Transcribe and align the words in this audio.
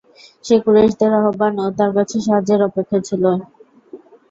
সে 0.45 0.55
কুরাইশদের 0.63 1.11
আহ্বান 1.19 1.53
ও 1.59 1.77
তার 1.77 1.91
কাছে 1.97 2.15
সাহায্যের 2.25 2.61
অপেক্ষায় 2.67 3.03
ছিল। 3.07 3.23